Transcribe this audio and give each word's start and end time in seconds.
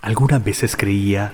Algunas 0.00 0.44
veces 0.44 0.76
creía 0.76 1.32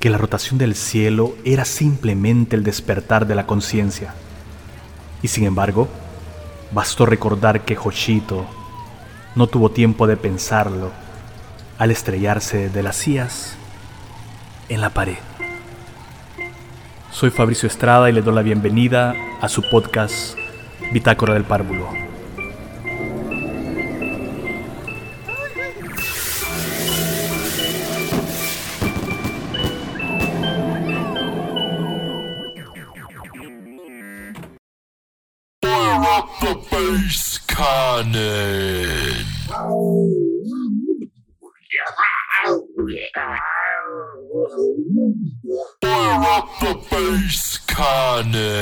que 0.00 0.08
la 0.08 0.16
rotación 0.16 0.56
del 0.56 0.74
cielo 0.74 1.34
era 1.44 1.66
simplemente 1.66 2.56
el 2.56 2.64
despertar 2.64 3.26
de 3.26 3.34
la 3.34 3.46
conciencia. 3.46 4.14
Y 5.20 5.28
sin 5.28 5.44
embargo, 5.44 5.88
bastó 6.72 7.04
recordar 7.04 7.66
que 7.66 7.76
Joshito 7.76 8.46
no 9.34 9.48
tuvo 9.48 9.70
tiempo 9.70 10.06
de 10.06 10.16
pensarlo 10.16 10.92
al 11.76 11.90
estrellarse 11.90 12.70
de 12.70 12.82
las 12.82 12.96
sillas 12.96 13.56
en 14.70 14.80
la 14.80 14.90
pared. 14.90 15.31
Soy 17.12 17.30
Fabricio 17.30 17.66
Estrada 17.66 18.08
y 18.08 18.12
le 18.12 18.22
doy 18.22 18.34
la 18.34 18.42
bienvenida 18.42 19.14
a 19.40 19.48
su 19.48 19.62
podcast 19.68 20.36
Bitácora 20.92 21.34
del 21.34 21.44
Párvulo. 21.44 22.11
One. 48.22 48.61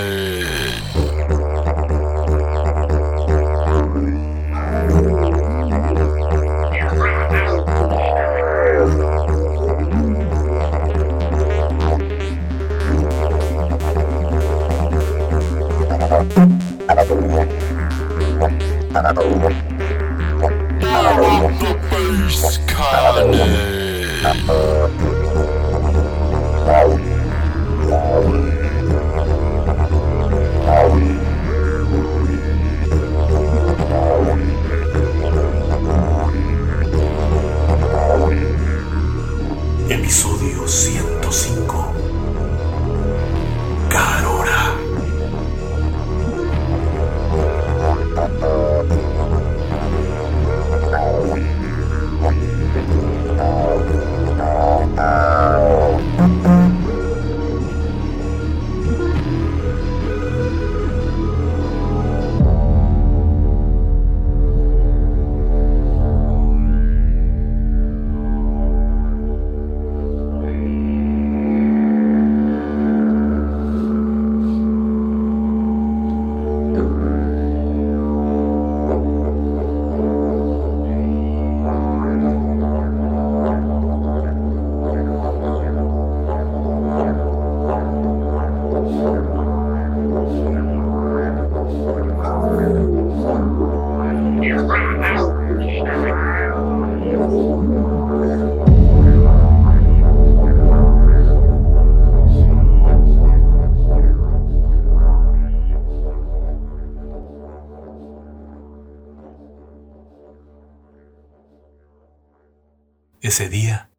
Ese 113.30 113.48
día, 113.48 113.92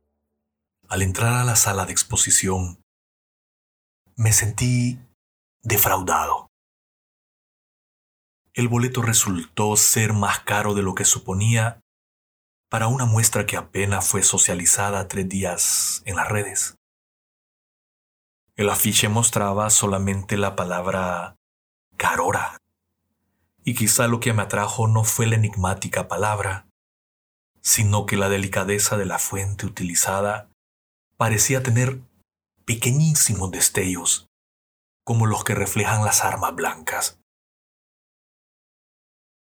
al 0.89 1.01
entrar 1.01 1.31
a 1.35 1.45
la 1.45 1.55
sala 1.55 1.85
de 1.85 1.93
exposición, 1.93 2.83
me 4.17 4.33
sentí 4.33 4.99
defraudado. 5.63 6.49
El 8.53 8.67
boleto 8.67 9.01
resultó 9.01 9.77
ser 9.77 10.11
más 10.11 10.41
caro 10.41 10.73
de 10.73 10.83
lo 10.83 10.95
que 10.95 11.05
suponía 11.05 11.79
para 12.69 12.87
una 12.87 13.05
muestra 13.05 13.45
que 13.45 13.55
apenas 13.55 14.05
fue 14.05 14.21
socializada 14.21 15.07
tres 15.07 15.29
días 15.29 16.01
en 16.03 16.17
las 16.17 16.27
redes. 16.27 16.75
El 18.57 18.69
afiche 18.69 19.07
mostraba 19.07 19.69
solamente 19.69 20.35
la 20.35 20.57
palabra 20.57 21.37
carora, 21.95 22.57
y 23.63 23.75
quizá 23.75 24.09
lo 24.09 24.19
que 24.19 24.33
me 24.33 24.41
atrajo 24.41 24.89
no 24.89 25.05
fue 25.05 25.25
la 25.25 25.35
enigmática 25.35 26.09
palabra, 26.09 26.67
sino 27.61 28.05
que 28.05 28.17
la 28.17 28.29
delicadeza 28.29 28.97
de 28.97 29.05
la 29.05 29.19
fuente 29.19 29.65
utilizada 29.65 30.49
parecía 31.17 31.63
tener 31.63 31.99
pequeñísimos 32.65 33.51
destellos, 33.51 34.27
como 35.05 35.25
los 35.25 35.43
que 35.43 35.55
reflejan 35.55 36.03
las 36.03 36.23
armas 36.23 36.55
blancas. 36.55 37.19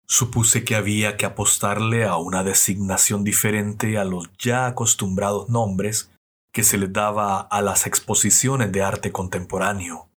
Supuse 0.09 0.65
que 0.65 0.75
había 0.75 1.17
que 1.17 1.25
apostarle 1.25 2.05
a 2.05 2.17
una 2.17 2.45
designación 2.45 3.25
diferente 3.25 3.97
a 3.97 4.05
los 4.05 4.31
ya 4.37 4.67
acostumbrados 4.67 5.49
nombres 5.49 6.11
que 6.53 6.65
se 6.65 6.77
le 6.77 6.89
daba 6.89 7.41
a 7.41 7.63
las 7.63 7.87
exposiciones 7.87 8.73
de 8.73 8.83
arte 8.83 9.11
contemporáneo, 9.11 10.11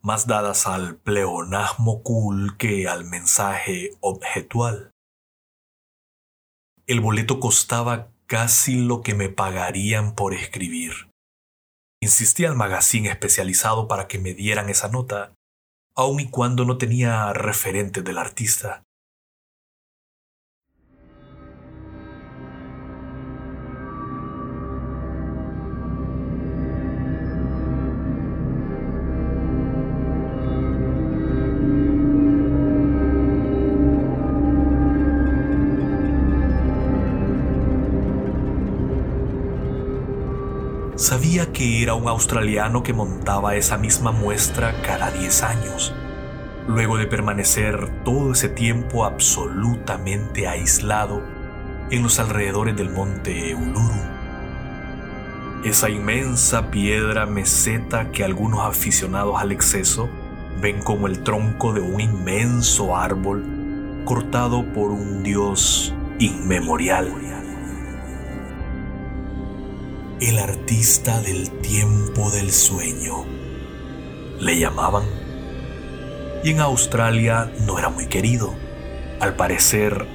más 0.00 0.26
dadas 0.26 0.66
al 0.66 0.96
pleonasmo 0.96 2.02
cool 2.02 2.56
que 2.56 2.88
al 2.88 3.04
mensaje 3.04 3.90
objetual. 4.00 4.91
El 6.86 7.00
boleto 7.00 7.38
costaba 7.38 8.10
casi 8.26 8.76
lo 8.76 9.02
que 9.02 9.14
me 9.14 9.28
pagarían 9.28 10.14
por 10.14 10.34
escribir. 10.34 11.10
Insistí 12.00 12.44
al 12.44 12.56
magazine 12.56 13.08
especializado 13.08 13.86
para 13.86 14.08
que 14.08 14.18
me 14.18 14.34
dieran 14.34 14.68
esa 14.68 14.88
nota, 14.88 15.34
aun 15.94 16.20
y 16.20 16.30
cuando 16.30 16.64
no 16.64 16.78
tenía 16.78 17.32
referentes 17.32 18.02
del 18.02 18.18
artista. 18.18 18.82
Que 41.50 41.82
era 41.82 41.94
un 41.94 42.08
australiano 42.08 42.82
que 42.82 42.92
montaba 42.92 43.56
esa 43.56 43.76
misma 43.76 44.12
muestra 44.12 44.80
cada 44.82 45.10
10 45.10 45.42
años, 45.42 45.92
luego 46.68 46.96
de 46.96 47.06
permanecer 47.06 47.88
todo 48.04 48.32
ese 48.32 48.48
tiempo 48.48 49.04
absolutamente 49.04 50.46
aislado 50.46 51.22
en 51.90 52.02
los 52.04 52.18
alrededores 52.20 52.76
del 52.76 52.90
monte 52.90 53.54
Uluru. 53.54 54.00
Esa 55.64 55.90
inmensa 55.90 56.70
piedra 56.70 57.26
meseta 57.26 58.10
que 58.12 58.24
algunos 58.24 58.60
aficionados 58.60 59.34
al 59.38 59.52
exceso 59.52 60.08
ven 60.60 60.80
como 60.80 61.06
el 61.06 61.22
tronco 61.22 61.72
de 61.72 61.80
un 61.80 62.00
inmenso 62.00 62.96
árbol 62.96 63.44
cortado 64.04 64.64
por 64.72 64.90
un 64.90 65.22
dios 65.22 65.92
inmemorial. 66.18 67.41
El 70.28 70.38
artista 70.38 71.20
del 71.20 71.50
tiempo 71.50 72.30
del 72.30 72.52
sueño. 72.52 73.24
Le 74.38 74.56
llamaban. 74.56 75.02
Y 76.44 76.50
en 76.50 76.60
Australia 76.60 77.52
no 77.66 77.78
era 77.78 77.88
muy 77.88 78.06
querido. 78.06 78.54
Al 79.18 79.34
parecer, 79.34 80.06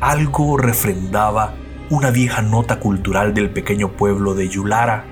algo 0.00 0.58
refrendaba 0.58 1.54
una 1.88 2.10
vieja 2.10 2.42
nota 2.42 2.78
cultural 2.78 3.32
del 3.32 3.50
pequeño 3.50 3.92
pueblo 3.92 4.34
de 4.34 4.50
Yulara, 4.50 5.06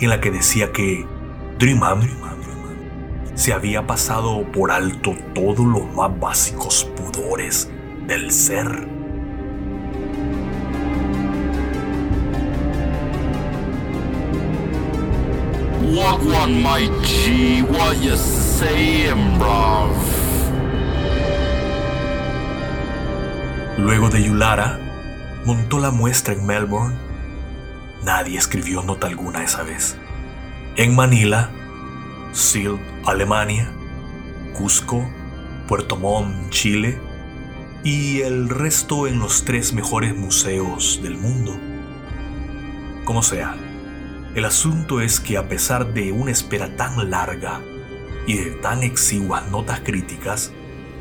en 0.00 0.10
la 0.10 0.20
que 0.20 0.30
decía 0.30 0.70
que 0.72 1.06
Dreamham 1.58 2.02
se 3.34 3.54
había 3.54 3.86
pasado 3.86 4.44
por 4.52 4.70
alto 4.70 5.14
todos 5.34 5.64
los 5.64 5.90
más 5.94 6.20
básicos 6.20 6.84
pudores 6.94 7.70
del 8.06 8.30
ser. 8.30 8.91
What 15.92 16.24
one, 16.24 16.62
my 16.62 16.88
G? 17.04 17.60
What 17.68 18.00
you 18.00 18.16
saying, 18.16 19.38
bruv? 19.38 19.92
Luego 23.76 24.08
de 24.08 24.22
Yulara, 24.22 24.80
montó 25.44 25.78
la 25.78 25.90
muestra 25.90 26.32
en 26.32 26.46
Melbourne. 26.46 26.96
Nadie 28.04 28.38
escribió 28.38 28.82
nota 28.82 29.06
alguna 29.06 29.44
esa 29.44 29.64
vez. 29.64 29.98
En 30.76 30.96
Manila, 30.96 31.50
Silt, 32.32 32.80
Alemania, 33.04 33.70
Cusco, 34.54 35.06
Puerto 35.68 35.96
Montt, 35.96 36.48
Chile 36.48 36.98
y 37.84 38.22
el 38.22 38.48
resto 38.48 39.06
en 39.06 39.18
los 39.18 39.44
tres 39.44 39.74
mejores 39.74 40.16
museos 40.16 41.00
del 41.02 41.18
mundo. 41.18 41.54
Como 43.04 43.22
sea, 43.22 43.56
el 44.34 44.44
asunto 44.46 45.00
es 45.00 45.20
que 45.20 45.36
a 45.36 45.48
pesar 45.48 45.92
de 45.92 46.10
una 46.10 46.30
espera 46.30 46.74
tan 46.76 47.10
larga 47.10 47.60
y 48.26 48.36
de 48.36 48.50
tan 48.52 48.82
exiguas 48.82 49.50
notas 49.50 49.80
críticas, 49.80 50.52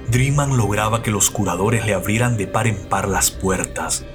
Dreeman 0.09 0.57
lograba 0.57 1.01
que 1.01 1.11
los 1.11 1.29
curadores 1.29 1.85
le 1.85 1.93
abrieran 1.93 2.35
de 2.35 2.47
par 2.47 2.67
en 2.67 2.75
par 2.89 3.07
las 3.07 3.31
puertas, 3.31 4.05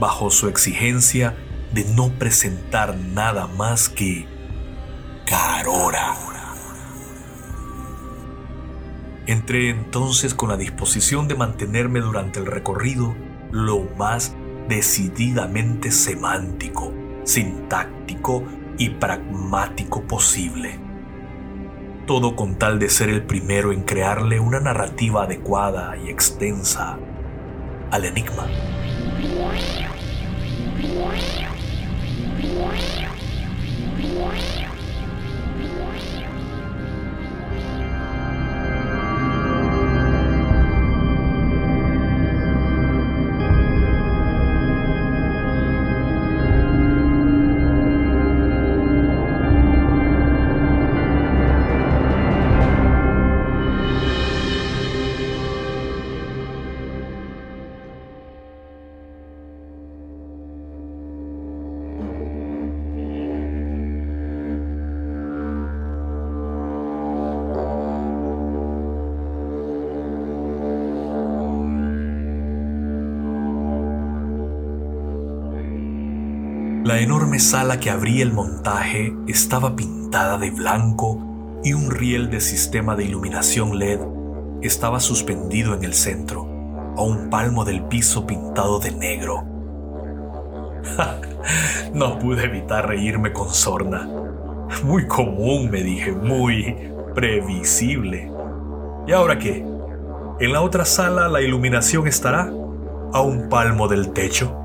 bajo 0.00 0.30
su 0.30 0.48
exigencia 0.48 1.36
de 1.74 1.84
no 1.84 2.10
presentar 2.18 2.96
nada 2.96 3.46
más 3.46 3.90
que 3.90 4.26
Carora. 5.26 6.16
Entré 9.26 9.70
entonces 9.70 10.34
con 10.34 10.48
la 10.48 10.56
disposición 10.56 11.28
de 11.28 11.34
mantenerme 11.34 12.00
durante 12.00 12.40
el 12.40 12.46
recorrido 12.46 13.14
lo 13.50 13.82
más 13.96 14.34
decididamente 14.68 15.92
semántico, 15.92 16.92
sintáctico 17.24 18.44
y 18.78 18.90
pragmático 18.90 20.02
posible. 20.02 20.78
Todo 22.06 22.34
con 22.36 22.56
tal 22.56 22.78
de 22.78 22.88
ser 22.88 23.08
el 23.08 23.22
primero 23.22 23.72
en 23.72 23.82
crearle 23.82 24.40
una 24.40 24.60
narrativa 24.60 25.24
adecuada 25.24 25.96
y 25.96 26.10
extensa 26.10 26.98
al 27.90 28.04
enigma. 28.04 28.46
Enorme 77.02 77.40
sala 77.40 77.80
que 77.80 77.90
abría 77.90 78.22
el 78.22 78.32
montaje 78.32 79.12
estaba 79.26 79.74
pintada 79.74 80.38
de 80.38 80.52
blanco 80.52 81.18
y 81.64 81.72
un 81.72 81.90
riel 81.90 82.30
de 82.30 82.40
sistema 82.40 82.94
de 82.94 83.04
iluminación 83.04 83.76
LED 83.76 84.00
estaba 84.62 85.00
suspendido 85.00 85.74
en 85.74 85.82
el 85.82 85.94
centro, 85.94 86.46
a 86.96 87.02
un 87.02 87.28
palmo 87.28 87.64
del 87.64 87.82
piso 87.84 88.24
pintado 88.24 88.78
de 88.78 88.92
negro. 88.92 89.42
no 91.92 92.20
pude 92.20 92.44
evitar 92.44 92.86
reírme 92.86 93.32
con 93.32 93.50
sorna. 93.50 94.08
Muy 94.84 95.08
común, 95.08 95.70
me 95.70 95.82
dije, 95.82 96.12
muy 96.12 96.76
previsible. 97.16 98.30
¿Y 99.08 99.12
ahora 99.12 99.38
qué? 99.40 99.66
En 100.38 100.52
la 100.52 100.60
otra 100.60 100.84
sala 100.84 101.28
la 101.28 101.40
iluminación 101.40 102.06
estará 102.06 102.48
a 103.12 103.20
un 103.20 103.48
palmo 103.48 103.88
del 103.88 104.12
techo, 104.12 104.56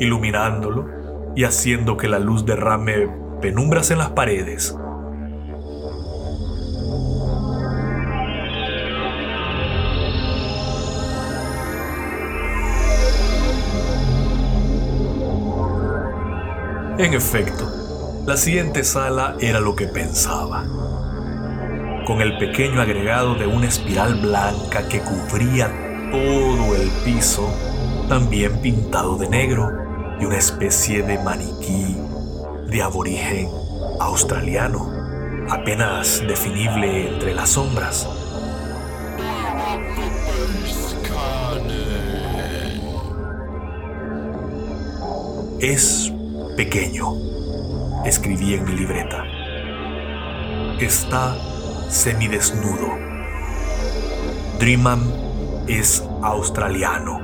iluminándolo 0.00 0.99
y 1.40 1.44
haciendo 1.44 1.96
que 1.96 2.06
la 2.06 2.18
luz 2.18 2.44
derrame 2.44 3.08
penumbras 3.40 3.90
en 3.90 3.96
las 3.96 4.10
paredes. 4.10 4.76
En 16.98 17.14
efecto, 17.14 18.22
la 18.26 18.36
siguiente 18.36 18.84
sala 18.84 19.34
era 19.40 19.60
lo 19.60 19.74
que 19.74 19.86
pensaba. 19.86 20.66
Con 22.06 22.20
el 22.20 22.36
pequeño 22.36 22.82
agregado 22.82 23.34
de 23.36 23.46
una 23.46 23.66
espiral 23.66 24.20
blanca 24.20 24.86
que 24.90 25.00
cubría 25.00 25.68
todo 26.10 26.76
el 26.76 26.90
piso, 27.02 27.48
también 28.10 28.60
pintado 28.60 29.16
de 29.16 29.30
negro 29.30 29.89
y 30.20 30.24
una 30.24 30.36
especie 30.36 31.02
de 31.02 31.18
maniquí 31.18 31.96
de 32.68 32.82
aborigen 32.82 33.48
australiano, 33.98 34.86
apenas 35.48 36.22
definible 36.26 37.08
entre 37.08 37.34
las 37.34 37.50
sombras. 37.50 38.08
Es 45.58 46.12
pequeño, 46.56 47.14
escribí 48.04 48.54
en 48.54 48.64
mi 48.64 48.72
libreta. 48.72 49.24
Está 50.78 51.36
semidesnudo. 51.88 52.88
Dreamman 54.58 55.02
es 55.66 56.04
australiano. 56.22 57.20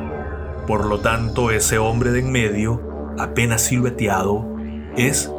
Por 0.66 0.84
lo 0.86 1.00
tanto, 1.00 1.50
ese 1.50 1.78
hombre 1.78 2.10
de 2.10 2.20
en 2.20 2.32
medio 2.32 2.85
apenas 3.18 3.62
silueteado, 3.62 4.56
es 4.96 5.30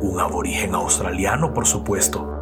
un 0.00 0.20
aborigen 0.20 0.74
australiano, 0.74 1.54
por 1.54 1.66
supuesto. 1.66 2.40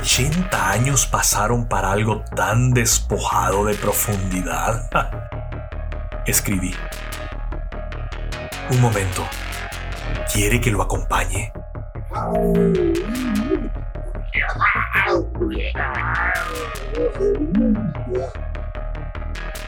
¿80 0.00 0.54
años 0.54 1.06
pasaron 1.06 1.66
para 1.66 1.92
algo 1.92 2.22
tan 2.34 2.70
despojado 2.72 3.64
de 3.66 3.74
profundidad? 3.74 4.88
Escribí. 6.26 6.74
Un 8.70 8.80
momento. 8.80 9.26
¿Quiere 10.32 10.60
que 10.60 10.70
lo 10.70 10.80
acompañe? 10.80 11.52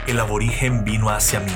El 0.07 0.19
aborigen 0.19 0.85
vino 0.85 1.09
hacia 1.09 1.41
mí. 1.41 1.51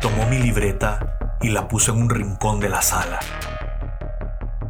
Tomó 0.00 0.26
mi 0.26 0.38
libreta 0.38 1.36
y 1.40 1.50
la 1.50 1.68
puso 1.68 1.92
en 1.92 2.02
un 2.02 2.10
rincón 2.10 2.58
de 2.58 2.68
la 2.68 2.82
sala. 2.82 3.20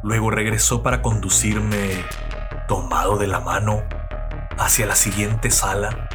Luego 0.02 0.30
regresó 0.30 0.82
para 0.82 1.00
conducirme, 1.00 2.04
tomado 2.68 3.16
de 3.16 3.26
la 3.26 3.40
mano, 3.40 3.84
hacia 4.58 4.84
la 4.84 4.96
siguiente 4.96 5.50
sala, 5.50 6.08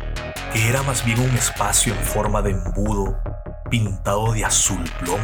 que 0.53 0.69
era 0.69 0.83
más 0.83 1.03
bien 1.03 1.19
un 1.19 1.35
espacio 1.35 1.93
en 1.93 1.99
forma 2.03 2.43
de 2.43 2.51
embudo 2.51 3.17
pintado 3.69 4.33
de 4.33 4.45
azul 4.45 4.83
plomo. 4.99 5.23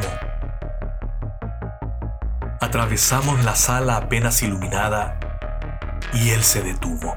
Atravesamos 2.60 3.44
la 3.44 3.56
sala 3.56 3.98
apenas 3.98 4.42
iluminada 4.44 5.20
y 6.14 6.30
él 6.30 6.44
se 6.44 6.62
detuvo. 6.62 7.16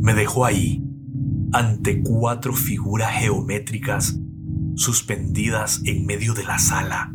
Me 0.00 0.14
dejó 0.14 0.44
ahí, 0.44 0.84
ante 1.52 2.02
cuatro 2.02 2.52
figuras 2.52 3.12
geométricas 3.12 4.20
suspendidas 4.76 5.80
en 5.84 6.06
medio 6.06 6.34
de 6.34 6.44
la 6.44 6.58
sala. 6.58 7.12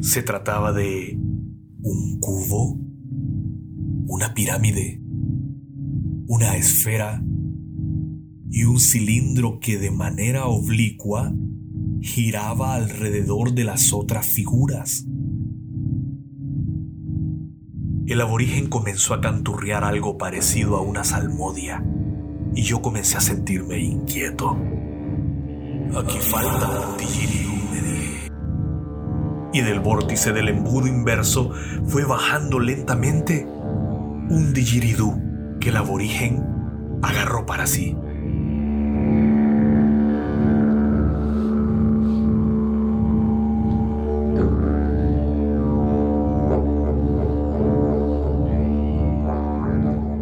Se 0.00 0.22
trataba 0.22 0.72
de 0.72 1.18
un 1.82 2.18
cubo, 2.20 2.78
una 4.06 4.34
pirámide, 4.34 5.00
una 6.26 6.56
esfera 6.56 7.22
y 8.50 8.64
un 8.64 8.80
cilindro 8.80 9.60
que 9.60 9.78
de 9.78 9.92
manera 9.92 10.46
oblicua 10.46 11.32
giraba 12.00 12.74
alrededor 12.74 13.54
de 13.54 13.64
las 13.64 13.92
otras 13.92 14.26
figuras. 14.26 15.06
El 18.06 18.20
aborigen 18.20 18.66
comenzó 18.66 19.14
a 19.14 19.20
canturrear 19.20 19.84
algo 19.84 20.18
parecido 20.18 20.76
a 20.76 20.80
una 20.80 21.04
salmodia 21.04 21.84
y 22.54 22.62
yo 22.62 22.82
comencé 22.82 23.16
a 23.16 23.20
sentirme 23.20 23.78
inquieto. 23.78 24.56
Aquí 25.96 26.18
falta 26.20 26.94
didgeridoo, 26.98 27.70
me 27.72 27.80
dije. 27.80 28.30
Y 29.52 29.60
del 29.60 29.80
vórtice 29.80 30.32
del 30.32 30.48
embudo 30.48 30.86
inverso 30.86 31.50
fue 31.86 32.04
bajando 32.04 32.60
lentamente 32.60 33.44
un 33.44 34.52
didgeridoo 34.54 35.18
que 35.58 35.70
el 35.70 35.76
aborigen 35.76 36.46
agarró 37.02 37.44
para 37.44 37.66
sí. 37.66 37.96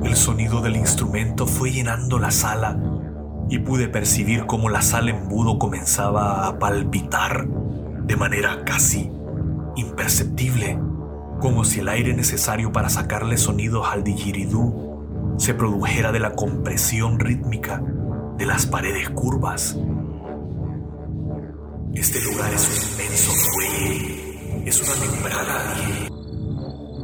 El 0.03 0.17
sonido 0.17 0.63
del 0.63 0.77
instrumento 0.77 1.47
fue 1.47 1.71
llenando 1.71 2.19
la 2.19 2.31
sala 2.31 2.88
y 3.49 3.59
pude 3.59 3.89
percibir 3.89 4.47
cómo 4.47 4.69
la 4.69 4.83
sala 4.83 5.11
embudo 5.11 5.59
comenzaba 5.59 6.47
a 6.47 6.59
palpitar 6.59 7.47
de 7.47 8.17
manera 8.17 8.65
casi 8.65 9.11
imperceptible, 9.77 10.79
como 11.41 11.65
si 11.65 11.81
el 11.81 11.89
aire 11.89 12.15
necesario 12.15 12.73
para 12.73 12.89
sacarle 12.89 13.37
sonidos 13.37 13.87
al 13.89 14.05
didgeridoo 14.05 15.35
se 15.39 15.55
produjera 15.55 16.11
de 16.11 16.19
la 16.19 16.33
compresión 16.33 17.19
rítmica 17.21 17.83
de 18.37 18.47
las 18.47 18.67
paredes 18.67 19.09
curvas. 19.11 19.77
Este 21.95 22.21
lugar 22.21 22.53
es 22.53 22.69
un 22.69 22.93
inmenso 22.93 23.33
fuelle, 23.33 24.69
es 24.69 24.83
una 24.83 25.07
membrana. 25.07 25.75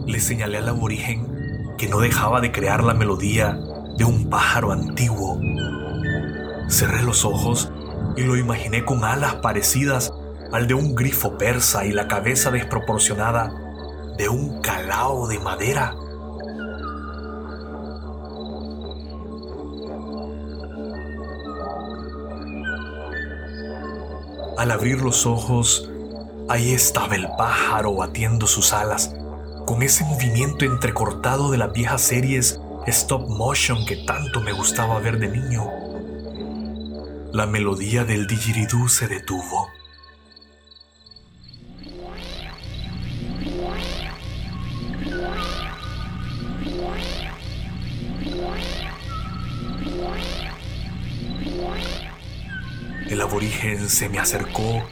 Le 0.07 0.21
señalé 0.21 0.59
al 0.59 0.69
aborigen 0.69 1.27
que 1.79 1.89
no 1.89 2.01
dejaba 2.01 2.41
de 2.41 2.53
crear 2.53 2.85
la 2.85 2.95
melodía 2.95 3.59
de 3.97 4.05
un 4.05 4.29
pájaro 4.29 4.73
antiguo. 4.73 5.39
Cerré 6.69 7.03
los 7.03 7.25
ojos 7.25 7.71
y 8.17 8.23
lo 8.23 8.37
imaginé 8.37 8.85
con 8.85 9.05
alas 9.05 9.37
parecidas 9.37 10.13
al 10.53 10.67
de 10.67 10.75
un 10.75 10.95
grifo 10.95 11.37
persa 11.37 11.85
y 11.85 11.93
la 11.93 12.09
cabeza 12.09 12.51
desproporcionada 12.51 13.53
de 14.17 14.29
un 14.29 14.61
calao 14.61 15.27
de 15.27 15.39
madera. 15.41 15.95
Al 24.57 24.71
abrir 24.71 25.03
los 25.03 25.27
ojos, 25.27 25.91
ahí 26.49 26.73
estaba 26.73 27.17
el 27.17 27.29
pájaro 27.37 27.95
batiendo 27.97 28.47
sus 28.47 28.73
alas, 28.73 29.15
con 29.67 29.83
ese 29.83 30.05
movimiento 30.05 30.65
entrecortado 30.65 31.51
de 31.51 31.59
las 31.59 31.73
viejas 31.73 32.03
series 32.03 32.61
stop 32.87 33.29
motion 33.29 33.85
que 33.87 33.97
tanto 33.97 34.41
me 34.41 34.53
gustaba 34.53 35.01
ver 35.01 35.19
de 35.19 35.29
niño. 35.29 35.69
La 37.35 37.47
melodía 37.47 38.05
del 38.05 38.29
didgeridoo 38.29 38.89
se 38.89 39.09
detuvo. 39.09 39.69
El 53.09 53.21
aborigen 53.21 53.89
se 53.89 54.09
me 54.09 54.21
acercó 54.21 54.89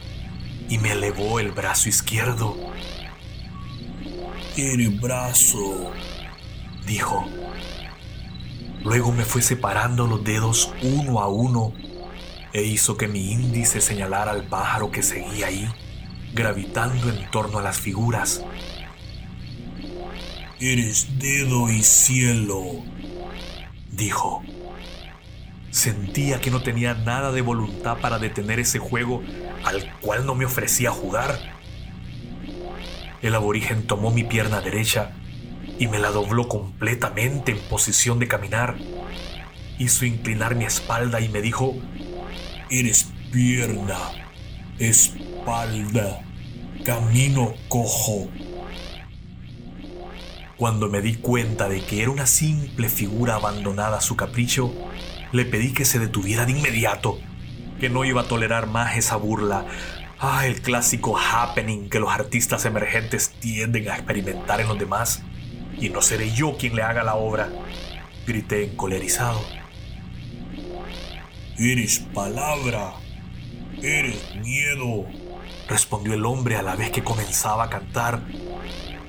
y 0.69 0.79
me 0.79 0.91
elevó 0.91 1.39
el 1.39 1.53
brazo 1.53 1.89
izquierdo. 1.89 2.57
El 4.57 4.89
brazo. 4.99 5.93
dijo. 6.89 7.25
Luego 8.83 9.13
me 9.13 9.25
fue 9.25 9.43
separando 9.43 10.09
los 10.09 10.25
dedos 10.25 10.75
uno 10.83 11.21
a 11.21 11.29
uno 11.29 11.73
e 12.53 12.63
hizo 12.63 12.97
que 12.97 13.09
mi 13.09 13.33
índice 13.33 13.81
señalara 13.81 14.31
al 14.33 14.45
pájaro 14.45 14.91
que 14.91 15.03
seguía 15.03 15.47
ahí, 15.47 15.69
gravitando 16.35 17.09
en 17.09 17.31
torno 17.31 17.59
a 17.59 17.63
las 17.63 17.81
figuras. 17.81 18.45
Eres 20.61 21.19
dedo 21.19 21.71
y 21.71 21.83
cielo. 21.83 22.85
dijo. 23.91 24.43
Sentía 25.71 26.41
que 26.41 26.51
no 26.51 26.63
tenía 26.63 26.95
nada 26.95 27.33
de 27.33 27.41
voluntad 27.41 27.97
para 27.99 28.19
detener 28.19 28.61
ese 28.61 28.79
juego 28.79 29.23
al 29.65 29.91
cual 30.01 30.27
no 30.27 30.35
me 30.35 30.45
ofrecía 30.45 30.91
jugar. 30.91 31.39
El 33.23 33.35
aborigen 33.35 33.87
tomó 33.87 34.11
mi 34.11 34.23
pierna 34.23 34.61
derecha 34.61 35.13
y 35.79 35.87
me 35.87 35.99
la 35.99 36.11
dobló 36.11 36.49
completamente 36.49 37.53
en 37.53 37.59
posición 37.59 38.19
de 38.19 38.29
caminar. 38.29 38.77
Hizo 39.79 40.05
inclinar 40.05 40.55
mi 40.55 40.65
espalda 40.65 41.21
y 41.21 41.29
me 41.29 41.41
dijo, 41.41 41.75
Eres 42.75 43.13
pierna, 43.31 43.99
espalda, 44.79 46.23
camino 46.87 47.53
cojo. 47.69 48.31
Cuando 50.57 50.89
me 50.89 51.03
di 51.03 51.17
cuenta 51.17 51.69
de 51.69 51.83
que 51.83 52.01
era 52.01 52.11
una 52.11 52.25
simple 52.25 52.89
figura 52.89 53.35
abandonada 53.35 53.99
a 53.99 54.01
su 54.01 54.17
capricho, 54.17 54.73
le 55.33 55.45
pedí 55.45 55.75
que 55.75 55.85
se 55.85 55.99
detuviera 55.99 56.47
de 56.47 56.53
inmediato, 56.53 57.19
que 57.79 57.91
no 57.91 58.07
iba 58.07 58.23
a 58.23 58.29
tolerar 58.29 58.67
más 58.69 58.97
esa 58.97 59.17
burla. 59.17 59.67
Ah, 60.19 60.47
el 60.47 60.63
clásico 60.63 61.19
happening 61.19 61.91
que 61.91 62.01
los 62.01 62.11
artistas 62.11 62.65
emergentes 62.65 63.33
tienden 63.39 63.91
a 63.91 63.97
experimentar 63.97 64.63
en 64.63 64.69
los 64.69 64.79
demás. 64.79 65.23
Y 65.79 65.91
no 65.91 66.01
seré 66.01 66.33
yo 66.33 66.57
quien 66.57 66.75
le 66.75 66.81
haga 66.81 67.03
la 67.03 67.17
obra, 67.17 67.51
grité 68.27 68.65
encolerizado. 68.65 69.62
Eres 71.59 71.99
palabra. 72.15 72.95
Eres 73.83 74.35
miedo. 74.37 75.05
Respondió 75.69 76.15
el 76.15 76.25
hombre 76.25 76.57
a 76.57 76.63
la 76.63 76.77
vez 76.77 76.91
que 76.91 77.05
comenzaba 77.05 77.65
a 77.65 77.71
cantar. 77.71 78.23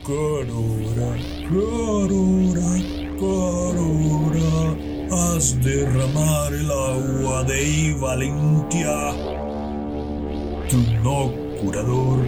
Carora, 0.06 1.16
carora, 1.48 2.72
carora. 3.18 4.76
Haz 5.12 5.58
derramar 5.62 6.54
el 6.54 6.70
agua 6.70 7.44
de 7.44 7.96
Valentia. 8.00 9.14
Tú 10.70 10.78
no, 11.02 11.32
curador, 11.62 12.28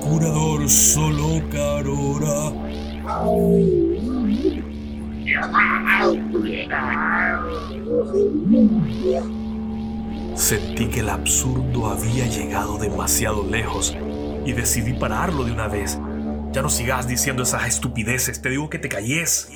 curador 0.00 0.68
solo 0.68 1.42
carora. 1.50 2.52
Sentí 10.36 10.90
que 10.90 11.00
el 11.00 11.08
absurdo 11.08 11.86
había 11.86 12.26
llegado 12.26 12.76
demasiado 12.76 13.42
lejos 13.42 13.96
y 14.44 14.52
decidí 14.52 14.92
pararlo 14.92 15.44
de 15.44 15.52
una 15.52 15.66
vez. 15.66 15.98
Ya 16.52 16.60
no 16.60 16.68
sigas 16.68 17.08
diciendo 17.08 17.42
esas 17.42 17.66
estupideces, 17.66 18.42
te 18.42 18.50
digo 18.50 18.68
que 18.68 18.78
te 18.78 18.90
calles. 18.90 19.48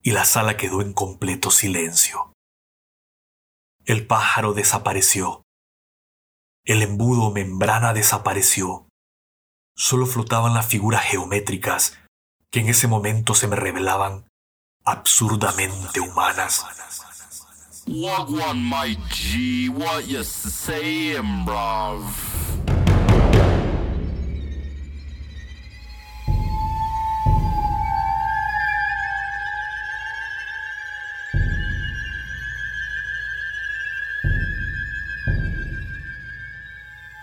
Y 0.00 0.10
la 0.12 0.24
sala 0.24 0.56
quedó 0.56 0.80
en 0.80 0.94
completo 0.94 1.50
silencio. 1.50 2.32
El 3.84 4.06
pájaro 4.06 4.54
desapareció. 4.54 5.42
El 6.64 6.80
embudo 6.80 7.30
membrana 7.30 7.92
desapareció. 7.92 8.88
Solo 9.76 10.06
flotaban 10.06 10.54
las 10.54 10.66
figuras 10.66 11.04
geométricas 11.04 11.98
que 12.52 12.60
en 12.60 12.68
ese 12.68 12.86
momento 12.86 13.34
se 13.34 13.48
me 13.48 13.56
revelaban 13.56 14.26
absurdamente 14.84 16.00
humanas. 16.00 16.66
My 17.86 18.94
G, 19.08 19.70
what 19.70 20.02
you 20.02 20.22
saying, 20.22 21.46
bruv? 21.46 22.04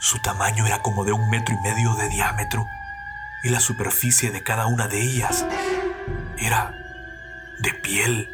Su 0.02 0.18
tamaño 0.24 0.66
era 0.66 0.82
como 0.82 1.06
de 1.06 1.12
un 1.12 1.30
metro 1.30 1.54
y 1.54 1.60
medio 1.60 1.94
de 1.94 2.10
diámetro 2.10 2.66
y 3.44 3.50
la 3.50 3.60
superficie 3.60 4.32
de 4.32 4.44
cada 4.44 4.68
una 4.68 4.88
de 4.88 5.02
ellas 5.02 5.46
era 6.38 6.74
de 7.60 7.74
piel 7.74 8.30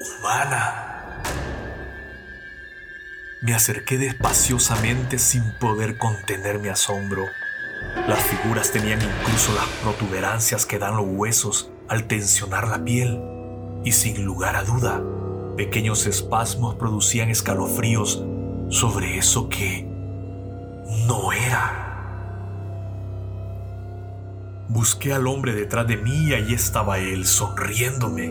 humana. 0.00 1.20
Me 3.40 3.54
acerqué 3.54 3.98
despaciosamente 3.98 5.18
sin 5.18 5.42
poder 5.58 5.98
contener 5.98 6.58
mi 6.58 6.68
asombro. 6.68 7.26
Las 8.06 8.22
figuras 8.22 8.70
tenían 8.70 9.00
incluso 9.02 9.52
las 9.54 9.66
protuberancias 9.82 10.64
que 10.64 10.78
dan 10.78 10.96
los 10.96 11.06
huesos 11.08 11.70
al 11.88 12.06
tensionar 12.06 12.68
la 12.68 12.84
piel 12.84 13.20
y 13.84 13.92
sin 13.92 14.24
lugar 14.24 14.54
a 14.54 14.62
duda, 14.62 15.02
pequeños 15.56 16.06
espasmos 16.06 16.76
producían 16.76 17.30
escalofríos 17.30 18.22
sobre 18.70 19.18
eso 19.18 19.48
que 19.48 19.84
no 21.06 21.32
era. 21.32 21.91
Busqué 24.68 25.12
al 25.12 25.26
hombre 25.26 25.52
detrás 25.52 25.86
de 25.86 25.96
mí 25.96 26.28
y 26.28 26.34
allí 26.34 26.54
estaba 26.54 26.98
él, 26.98 27.26
sonriéndome, 27.26 28.30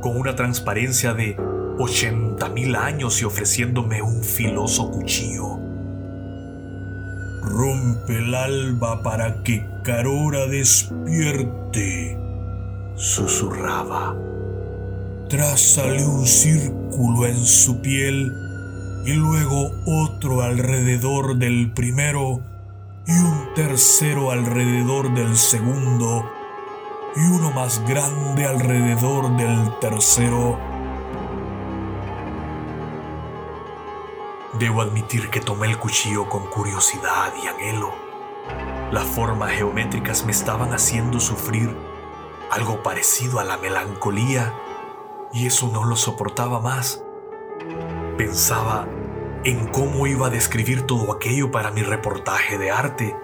con 0.00 0.16
una 0.16 0.34
transparencia 0.34 1.12
de 1.14 1.36
80 1.78 2.48
mil 2.50 2.76
años 2.76 3.20
y 3.20 3.24
ofreciéndome 3.24 4.02
un 4.02 4.22
filoso 4.22 4.90
cuchillo. 4.90 5.58
Rompe 7.42 8.18
el 8.18 8.34
alba 8.34 9.02
para 9.02 9.42
que 9.42 9.66
Carora 9.82 10.46
despierte, 10.46 12.16
susurraba. 12.94 14.16
Trázale 15.28 16.06
un 16.06 16.26
círculo 16.26 17.26
en 17.26 17.44
su 17.44 17.80
piel 17.80 18.32
y 19.04 19.14
luego 19.14 19.72
otro 19.86 20.42
alrededor 20.42 21.36
del 21.36 21.72
primero 21.72 22.40
y 23.06 23.12
un 23.18 23.54
tercero 23.54 24.30
alrededor 24.30 25.12
del 25.14 25.36
segundo 25.36 26.30
y 27.16 27.20
uno 27.20 27.50
más 27.50 27.84
grande 27.86 28.46
alrededor 28.46 29.36
del 29.36 29.78
tercero. 29.80 30.58
Debo 34.58 34.82
admitir 34.82 35.30
que 35.30 35.40
tomé 35.40 35.68
el 35.68 35.78
cuchillo 35.78 36.28
con 36.28 36.46
curiosidad 36.46 37.32
y 37.42 37.46
anhelo. 37.46 37.92
Las 38.92 39.04
formas 39.04 39.52
geométricas 39.52 40.24
me 40.24 40.32
estaban 40.32 40.72
haciendo 40.72 41.20
sufrir 41.20 41.74
algo 42.50 42.82
parecido 42.82 43.40
a 43.40 43.44
la 43.44 43.56
melancolía 43.56 44.54
y 45.32 45.46
eso 45.46 45.68
no 45.68 45.84
lo 45.84 45.96
soportaba 45.96 46.60
más. 46.60 47.02
Pensaba 48.16 48.86
en 49.44 49.66
cómo 49.68 50.06
iba 50.06 50.28
a 50.28 50.30
describir 50.30 50.82
todo 50.82 51.12
aquello 51.12 51.50
para 51.50 51.72
mi 51.72 51.82
reportaje 51.82 52.58
de 52.58 52.70
arte, 52.70 53.16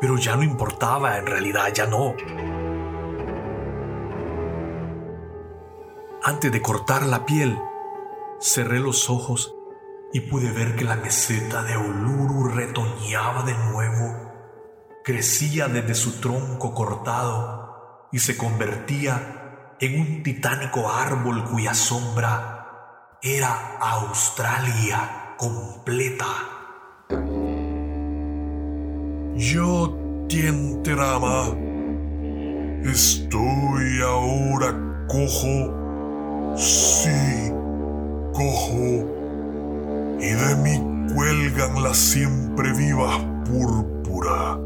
pero 0.00 0.18
ya 0.18 0.36
no 0.36 0.42
importaba, 0.42 1.16
en 1.16 1.26
realidad 1.26 1.72
ya 1.72 1.86
no. 1.86 2.14
Antes 6.22 6.52
de 6.52 6.60
cortar 6.60 7.06
la 7.06 7.24
piel, 7.24 7.58
cerré 8.38 8.80
los 8.80 9.08
ojos 9.08 9.54
y 10.12 10.20
pude 10.20 10.50
ver 10.50 10.76
que 10.76 10.84
la 10.84 10.96
meseta 10.96 11.62
de 11.62 11.78
Uluru 11.78 12.48
retoñaba 12.48 13.42
de 13.44 13.54
nuevo, 13.54 14.32
crecía 15.04 15.68
desde 15.68 15.94
su 15.94 16.20
tronco 16.20 16.74
cortado 16.74 18.08
y 18.12 18.18
se 18.18 18.36
convertía 18.36 19.76
en 19.80 20.00
un 20.00 20.22
titánico 20.22 20.90
árbol 20.90 21.44
cuya 21.44 21.72
sombra 21.72 23.16
era 23.22 23.78
Australia 23.80 25.25
completa. 25.36 26.26
Yo, 29.36 30.26
Tienterama, 30.28 31.44
estoy 32.84 34.00
ahora 34.02 35.06
cojo, 35.08 36.54
sí, 36.56 37.52
cojo, 38.32 39.06
y 40.18 40.26
de 40.26 40.56
mí 40.56 41.12
cuelgan 41.14 41.82
las 41.82 41.96
siempre 41.96 42.72
vivas 42.72 43.18
púrpura. 43.44 44.58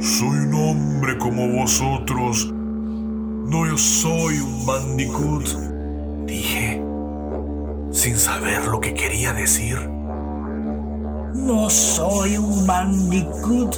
Soy 0.00 0.38
un 0.38 0.54
hombre 0.54 1.18
como 1.18 1.48
vosotros, 1.48 2.52
no 2.52 3.66
yo 3.66 3.76
soy 3.76 4.38
un 4.38 4.66
bandicoot, 4.66 5.46
dije 6.26 6.91
sin 7.92 8.18
saber 8.18 8.66
lo 8.66 8.80
que 8.80 8.94
quería 8.94 9.32
decir. 9.32 9.78
No 11.34 11.70
soy 11.70 12.36
un 12.36 12.66
bandicoot. 12.66 13.76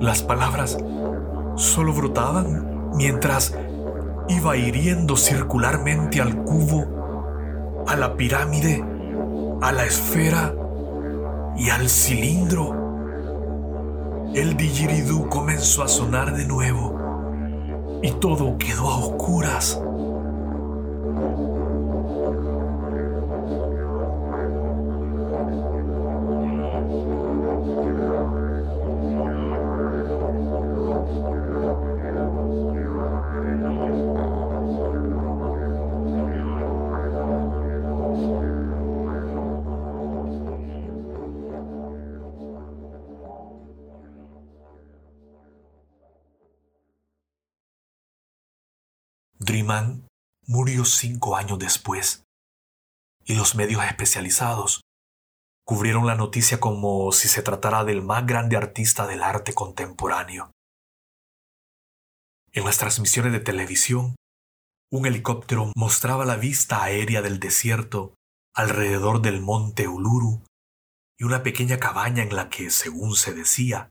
Las 0.00 0.22
palabras 0.22 0.78
solo 1.56 1.92
brotaban 1.92 2.92
mientras 2.94 3.54
iba 4.28 4.56
hiriendo 4.56 5.16
circularmente 5.16 6.20
al 6.20 6.36
cubo, 6.44 7.84
a 7.86 7.96
la 7.96 8.14
pirámide, 8.14 8.84
a 9.62 9.72
la 9.72 9.84
esfera 9.84 10.54
y 11.56 11.70
al 11.70 11.88
cilindro. 11.88 12.74
El 14.34 14.56
didgeridoo 14.56 15.28
comenzó 15.28 15.82
a 15.82 15.88
sonar 15.88 16.36
de 16.36 16.44
nuevo 16.44 16.98
y 18.02 18.12
todo 18.12 18.56
quedó 18.58 18.88
a 18.88 18.98
oscuras. 18.98 19.82
Dreeman 49.58 50.06
murió 50.46 50.84
cinco 50.84 51.34
años 51.34 51.58
después 51.58 52.22
y 53.24 53.34
los 53.34 53.56
medios 53.56 53.82
especializados 53.84 54.82
cubrieron 55.64 56.06
la 56.06 56.14
noticia 56.14 56.60
como 56.60 57.10
si 57.10 57.26
se 57.26 57.42
tratara 57.42 57.82
del 57.82 58.00
más 58.00 58.24
grande 58.24 58.56
artista 58.56 59.08
del 59.08 59.24
arte 59.24 59.54
contemporáneo. 59.54 60.52
En 62.52 62.64
las 62.64 62.78
transmisiones 62.78 63.32
de 63.32 63.40
televisión, 63.40 64.14
un 64.92 65.06
helicóptero 65.06 65.72
mostraba 65.74 66.24
la 66.24 66.36
vista 66.36 66.84
aérea 66.84 67.20
del 67.20 67.40
desierto 67.40 68.14
alrededor 68.54 69.22
del 69.22 69.40
monte 69.40 69.88
Uluru 69.88 70.44
y 71.18 71.24
una 71.24 71.42
pequeña 71.42 71.80
cabaña 71.80 72.22
en 72.22 72.36
la 72.36 72.48
que, 72.48 72.70
según 72.70 73.16
se 73.16 73.34
decía, 73.34 73.90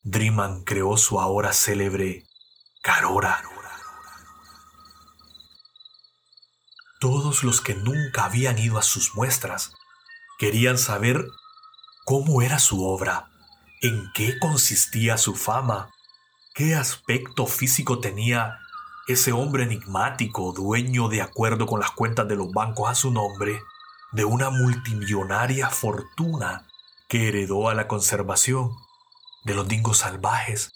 Dreeman 0.00 0.64
creó 0.64 0.96
su 0.96 1.20
ahora 1.20 1.52
célebre 1.52 2.24
Carora. 2.80 3.57
Todos 7.00 7.44
los 7.44 7.60
que 7.60 7.76
nunca 7.76 8.24
habían 8.24 8.58
ido 8.58 8.76
a 8.76 8.82
sus 8.82 9.14
muestras 9.14 9.72
querían 10.38 10.78
saber 10.78 11.26
cómo 12.04 12.42
era 12.42 12.58
su 12.58 12.84
obra, 12.84 13.30
en 13.82 14.10
qué 14.14 14.38
consistía 14.40 15.16
su 15.16 15.36
fama, 15.36 15.90
qué 16.54 16.74
aspecto 16.74 17.46
físico 17.46 18.00
tenía 18.00 18.58
ese 19.06 19.32
hombre 19.32 19.62
enigmático, 19.62 20.52
dueño 20.52 21.08
de 21.08 21.22
acuerdo 21.22 21.66
con 21.66 21.78
las 21.78 21.92
cuentas 21.92 22.26
de 22.26 22.34
los 22.34 22.50
bancos 22.50 22.90
a 22.90 22.96
su 22.96 23.12
nombre, 23.12 23.62
de 24.10 24.24
una 24.24 24.50
multimillonaria 24.50 25.70
fortuna 25.70 26.66
que 27.08 27.28
heredó 27.28 27.68
a 27.68 27.74
la 27.74 27.86
conservación 27.86 28.72
de 29.44 29.54
los 29.54 29.68
dingos 29.68 29.98
salvajes. 29.98 30.72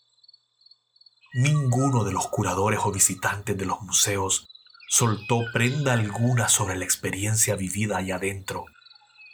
Ninguno 1.35 2.05
de 2.05 2.13
los 2.13 2.29
curadores 2.29 2.81
o 2.85 2.93
visitantes 2.93 3.57
de 3.57 3.67
los 3.67 3.81
museos 3.83 4.52
soltó 4.93 5.47
prenda 5.55 5.95
alguna 5.95 6.51
sobre 6.51 6.77
la 6.77 6.85
experiencia 6.85 7.57
vivida 7.57 7.97
allá 7.97 8.17
adentro, 8.17 8.67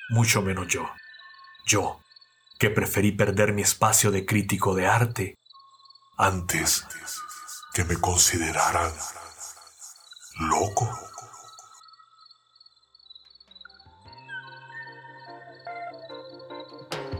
mucho 0.08 0.40
menos 0.40 0.68
yo. 0.68 0.88
Yo, 1.66 1.98
que 2.60 2.70
preferí 2.70 3.10
perder 3.10 3.52
mi 3.52 3.62
espacio 3.62 4.12
de 4.12 4.24
crítico 4.24 4.76
de 4.76 4.86
arte 4.86 5.38
antes 6.16 6.86
que 7.74 7.82
me 7.82 7.96
consideraran 7.96 8.92
loco. 10.48 10.88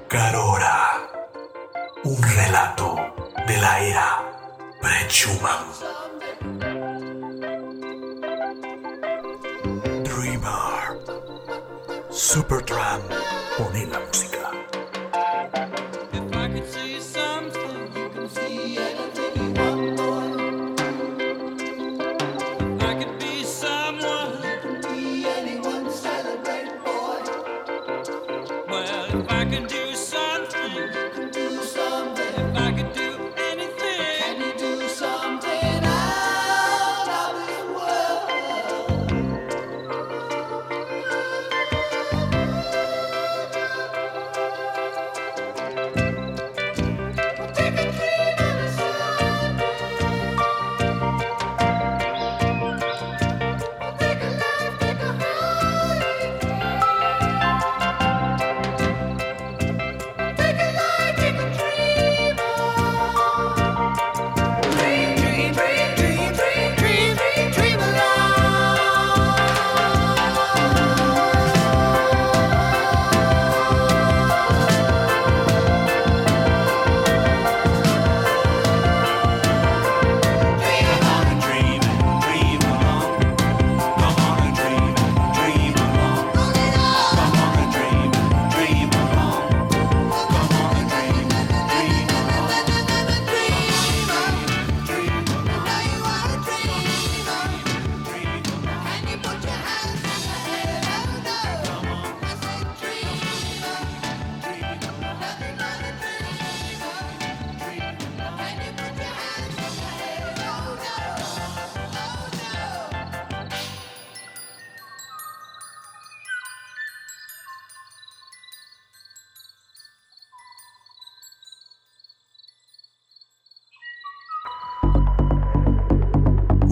Carora, 0.09 1.11
un 2.05 2.22
relato 2.22 2.96
de 3.48 3.57
la 3.59 3.81
era 3.81 4.79
Prechuman. 4.81 5.88
Supertramp. 12.28 13.10
Pone 13.56 13.86
la 13.86 14.00
música. 14.00 14.38